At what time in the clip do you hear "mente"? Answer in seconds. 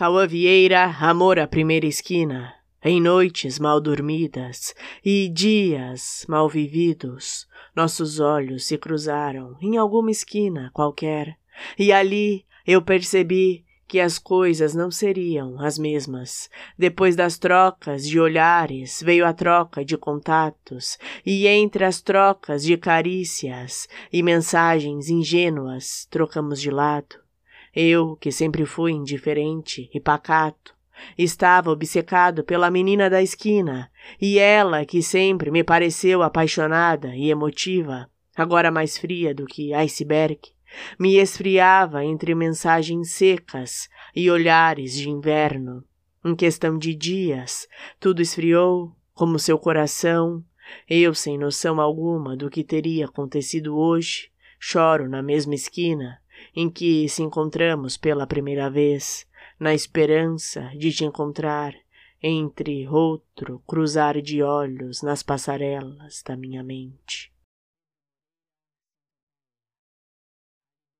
66.62-67.29